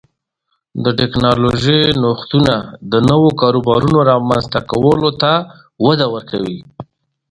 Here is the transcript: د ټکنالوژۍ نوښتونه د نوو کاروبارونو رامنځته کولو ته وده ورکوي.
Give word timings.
د 0.83 0.85
ټکنالوژۍ 0.99 1.81
نوښتونه 2.01 2.53
د 2.91 2.93
نوو 3.09 3.29
کاروبارونو 3.41 3.97
رامنځته 4.11 4.59
کولو 4.71 5.09
ته 5.21 5.31
وده 5.85 6.07
ورکوي. 6.13 6.59